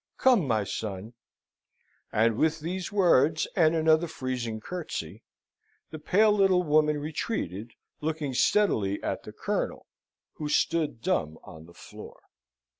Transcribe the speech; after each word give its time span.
Come, 0.17 0.47
my 0.47 0.63
son!" 0.63 1.13
and 2.11 2.35
with 2.35 2.59
these 2.61 2.91
words, 2.91 3.47
and 3.55 3.75
another 3.75 4.07
freezing 4.07 4.59
curtsey, 4.59 5.21
the 5.91 5.99
pale 5.99 6.31
little 6.31 6.63
woman 6.63 6.97
retreated, 6.97 7.73
looking 7.99 8.33
steadily 8.33 8.97
at 9.03 9.21
the 9.21 9.31
Colonel, 9.31 9.85
who 10.37 10.49
stood 10.49 11.01
dumb 11.03 11.37
on 11.43 11.67
the 11.67 11.75
floor. 11.75 12.23